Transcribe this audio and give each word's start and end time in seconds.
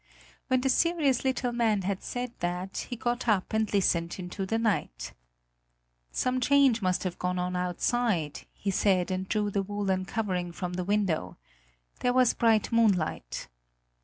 When 0.47 0.61
the 0.61 0.69
serious 0.69 1.23
little 1.23 1.51
man 1.51 1.83
had 1.83 2.01
said 2.01 2.31
that, 2.39 2.87
he 2.89 2.95
got 2.95 3.27
up 3.27 3.53
and 3.53 3.71
listened 3.71 4.17
into 4.17 4.47
the 4.47 4.57
night. 4.57 5.13
"Some 6.11 6.39
change 6.41 6.81
must 6.81 7.03
have 7.03 7.19
gone 7.19 7.37
on 7.37 7.55
outside," 7.55 8.41
he 8.51 8.71
said, 8.71 9.11
and 9.11 9.29
drew 9.29 9.51
the 9.51 9.61
woolen 9.61 10.05
covering 10.05 10.53
from 10.53 10.73
the 10.73 10.83
window. 10.83 11.37
There 11.99 12.13
was 12.13 12.33
bright 12.33 12.71
moonlight. 12.71 13.47